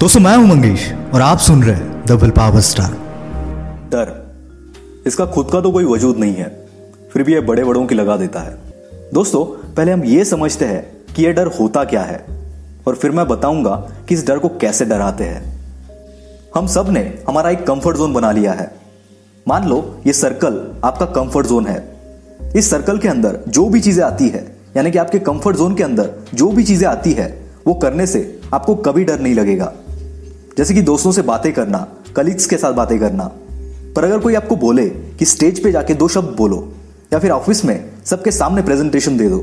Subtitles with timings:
[0.00, 2.92] दोस्तों मैं हूँ, मंगेश, और आप सुन रहे हैं विल पावर स्टार
[3.90, 4.32] डर।
[5.06, 6.66] इसका खुद का तो कोई वजूद नहीं है।
[7.12, 8.58] फिर भी यह बड़े बड़ों की लगा देता है।
[9.14, 12.26] दोस्तों, पहले हम ये समझते हैं कि यह डर होता क्या है।
[12.86, 15.60] और फिर मैं बताऊँगा कि इस डर को कैसे डराते हैं।
[16.54, 18.74] हम सबने हमारा एक कंफर्ट जोन बना लिया है।
[19.48, 21.96] मान लो, ये सर्कल आपका कंफर्ट जोन है।
[22.56, 25.82] इस सर्कल के अंदर जो भी चीज़ें आती है, यानी कि आपके कंफर्ट जोन के
[25.82, 29.72] अंदर जो भी चीज़ें आती है, वो करने से आपको कभी डर नहीं लगेगा।
[30.60, 31.78] जैसे कि दोस्तों से बातें करना
[32.16, 33.24] कलीग्स के साथ बातें करना।
[33.96, 36.72] पर अगर कोई आपको बोले कि स्टेज पे जाके दो शब्द बोलो,
[37.12, 39.38] या फिर ऑफ़िस में सबके सामने प्रेजेंटेशन दे दो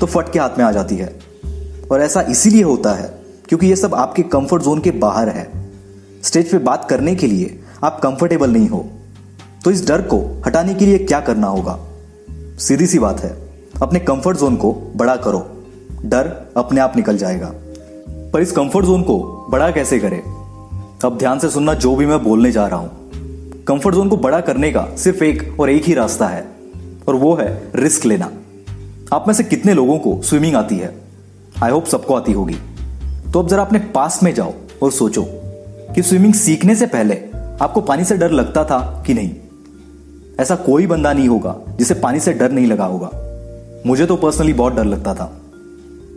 [0.00, 1.18] तो फट के हाथ में आ जाती है।
[1.92, 3.10] और ऐसा इसीलिए होता है
[3.48, 5.50] क्योंकि ये सब आपके कंफर्ट जोन के बाहर है।
[6.22, 8.84] स्टेज पे बात करने के लिए आप कंफर्टेबल नहीं हो।
[9.64, 11.78] तो इस डर को हटाने के लिए क्या करना होगा?
[12.58, 13.34] सीधी सी बात है,
[13.82, 15.40] अपने कंफर्ट जोन को बड़ा करो।
[16.04, 17.52] डर अपने आप निकल जाएगा।
[18.32, 20.39] पर इस कंफर्ट जोन को बड़ा कैसे करें?
[21.04, 22.90] अब ध्यान से सुनना जो भी मैं बोलने जा रहा हूँ।
[23.64, 26.46] कंफर्ट जोन को बड़ा करने का सिर्फ़ एक और एक ही रास्ता है,
[27.08, 28.30] और वो है रिस्क लेना।
[29.12, 30.94] आप में से कितने लोगों को स्विमिंग आती है?
[31.62, 32.56] आई होप सबको आती होगी।
[33.32, 35.24] तो अब जरा अपने पास में जाओ और सोचो
[35.94, 37.14] कि स्विमिंग सीखने से पहले
[37.62, 39.34] आपको पानी से डर लगता था कि नहीं?
[40.40, 43.10] ऐसा कोई बंदा नहीं होगा जिसे पानी से डर नहीं लगा होगा।
[43.86, 45.32] मुझे तो पर्सनली बहुत डर लगता था।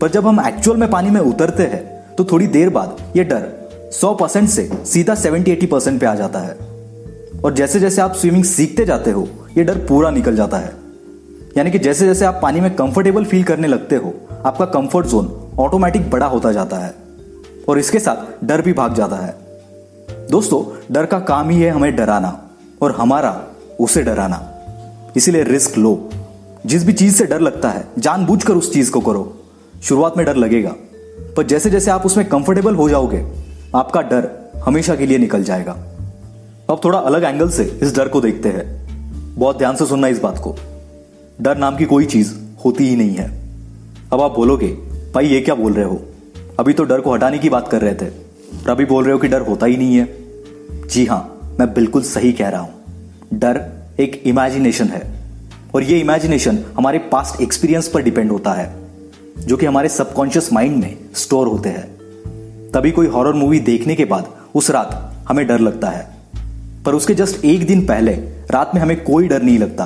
[0.02, 3.63] पर जब हम एक्चुअल में पानी में उतरते हैं तो थोड़ी देर बाद यह डर
[3.94, 6.58] 100 परसेंट से सीधा 70-80 परसेंट पे आ जाता है।
[7.46, 9.28] और जैसे जैसे आप स्विमिंग सीखते जाते हो
[9.58, 10.74] यह डर पूरा निकल जाता है।
[11.58, 14.14] यानी कि जैसे जैसे आप पानी में कंफर्टेबल फील करने लगते हो,
[14.46, 16.96] आपका कंफर्ट जोन ऑटोमेटिक बड़ा होता जाता है।
[17.70, 19.36] और इसके साथ डर भी भाग जाता है।
[20.32, 22.50] दोस्तों, डर का काम ही है हमें डराना,
[22.82, 23.44] और हमारा
[23.80, 24.52] उसे डराना।
[25.18, 26.10] इसीलिए रिस्क लो।
[26.66, 29.38] जिस भी चीज़ से डर लगता है, जानबूझकर उस चीज़ को करो।
[29.84, 30.76] शुरुआत में डर लगेगा,
[31.38, 33.43] पर जैसे जैसे आप उसमें कंफर्टेबल हो जाओगे
[33.76, 35.72] आपका डर हमेशा के लिए निकल जाएगा।
[36.70, 38.84] अब थोड़ा अलग एंगल से इस डर को देखते हैं।
[39.36, 40.56] बहुत ध्यान से सुनना इस बात को।
[41.42, 42.34] डर नाम की कोई चीज़
[42.66, 43.44] होती ही नहीं है।
[44.14, 44.68] अब आप बोलोगे,
[45.16, 46.02] भाई, ये क्या बोल रहे हो?
[46.60, 49.20] अभी तो डर को हटाने की बात कर रहे थे। और अभी बोल रहे हो
[49.20, 50.18] कि डर होता ही नहीं है।
[50.88, 52.72] जी हाँ, मैं बिल्कुल सही कह रहा हूँ।
[53.34, 55.14] डर एक इमेजिनेशन है।
[55.76, 58.76] और ये इमेजिनेशन हमारे पास्ट एक्सपीरियंस पर डिपेंड होता है,
[59.40, 61.93] जो कि हमारे सबकॉन्शियस माइंड में स्टोर होते हैं।
[62.74, 66.14] तभी कोई हॉरर मूवी देखने के बाद उस रात हमें डर लगता है।
[66.86, 68.12] पर उसके जस्ट एक दिन पहले
[68.52, 69.84] रात में हमें कोई डर नहीं लगता।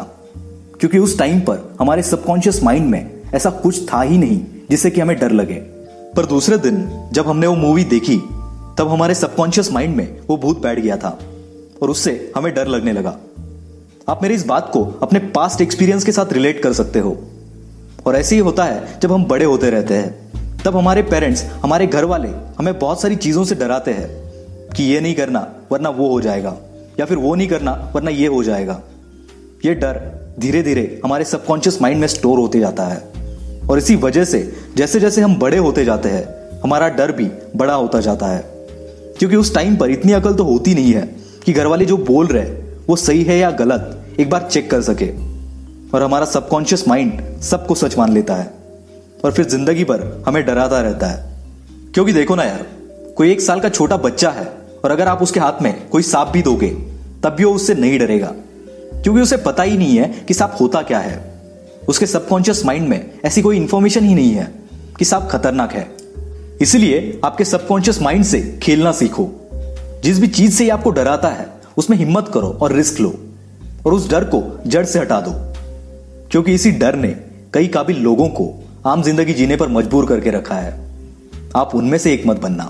[0.80, 5.02] क्योंकि उस टाइम पर हमारे सबकॉन्शियस माइंड में ऐसा कुछ था ही नहीं जिससे कि
[5.02, 5.56] हमें डर लगे।
[6.16, 8.18] पर दूसरे दिन जब हमने वो मूवी देखी,
[8.78, 11.20] तब हमारे सबकॉन्शियस माइंड में वो भूत बैठ गया था
[11.82, 13.18] और उससे हमें डर लगने लगा।
[14.10, 17.18] आप मेरी इस बात को अपने पास्ट एक्सपीरियंस के साथ रिलेट कर सकते हो।
[18.08, 20.27] और ऐसे ही होता है जब हम बड़े होते रहते हैं।
[20.68, 22.30] तब हमारे पेरेंट्स, हमारे घर वाले
[22.60, 24.08] हमें बहुत सारी चीज़ों से डराते हैं
[24.76, 26.58] कि ये नहीं करना, वरना वो हो जाएगा,
[27.00, 28.82] या फिर वो नहीं करना, वरना ये हो जाएगा।
[29.66, 30.02] ये डर
[30.40, 33.04] धीरे धीरे हमारे सबकॉन्शियस माइंड में स्टोर होते जाता है।
[33.70, 36.26] और इसी वजह से जैसे जैसे हम बड़े होते जाते हैं,
[36.64, 38.46] हमारा डर भी बड़ा होता जाता है।
[39.20, 42.28] क्योंकि उस टाइम पर इतनी अकल तो होती नहीं है कि घर वाले जो बोल
[42.28, 42.50] रहे
[42.88, 45.14] वो सही है या गलत, एक बार चेक कर सके।
[45.94, 48.57] और हमारा सबकॉन्शियस माइंड सबको सच मान लेता है।
[49.26, 51.38] और फिर ज़िंदगी भर हमें डराता रहता है।
[51.94, 52.66] क्योंकि देखो ना यार,
[53.16, 54.52] कोई एक साल का छोटा बच्चा है
[54.86, 56.70] और अगर आप उसके हाथ में कोई सांप भी दोगे,
[57.24, 58.34] तब भी वो उससे नहीं डरेगा।
[58.94, 61.42] क्योंकि उसे पता ही नहीं है कि सांप होता क्या है।
[61.88, 64.52] उसके सबकॉन्शियस माइंड में ऐसी कोई इंफॉर्मेशन ही नहीं है
[65.00, 65.92] कि सांप खतरनाक है।
[66.62, 69.32] इसलिए आपके सबकॉन्शियस माइंड से खेलना सीखो।
[70.04, 73.16] जिस भी चीज़ से आपको डराता है, उसमें हिम्मत करो और रिस्क लो
[73.86, 75.32] और उस डर को जड़ से हटा दो।
[76.32, 77.16] क्योंकि इसी डर ने
[77.54, 80.72] कई काबिल लोगों को आम ज़िंदगी जीने पर मजबूर करके रखा है।
[81.56, 82.70] आप उनमें से एक मत बनना।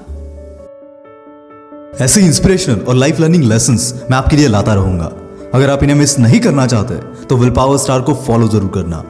[2.04, 3.78] ऐसे इंस्पिरेशनल और लाइफ लर्निंग लेसन
[4.12, 5.12] मैं आपके लिए लाता रहूँगा।
[5.54, 6.96] अगर आप इन्हें मिस नहीं करना चाहते
[7.26, 9.04] तो विल पावर स्टार को फॉलो ज़रूर करना।